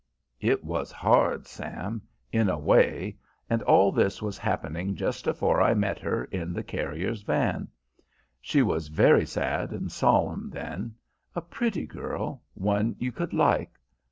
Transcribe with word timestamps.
"It 0.39 0.63
was 0.63 0.91
hard, 0.91 1.45
Sam, 1.45 2.01
in 2.31 2.49
a 2.49 2.57
way, 2.57 3.17
and 3.51 3.61
all 3.61 3.91
this 3.91 4.19
was 4.19 4.35
happening 4.35 4.95
just 4.95 5.27
afore 5.27 5.61
I 5.61 5.75
met 5.75 5.99
her 5.99 6.23
in 6.23 6.53
the 6.53 6.63
carrier's 6.63 7.21
van. 7.21 7.67
She 8.41 8.63
was 8.63 8.87
very 8.87 9.27
sad 9.27 9.69
and 9.69 9.91
solemn 9.91 10.49
then; 10.49 10.95
a 11.35 11.41
pretty 11.41 11.85
girl, 11.85 12.41
one 12.55 12.95
you 12.97 13.11
could 13.11 13.31
like. 13.31 13.77